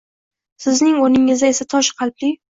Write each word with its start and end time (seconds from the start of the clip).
Sizning 0.65 0.95
o’rningizda 1.03 1.53
esa 1.57 1.69
tosh 1.77 1.93
qalbli– 2.01 2.35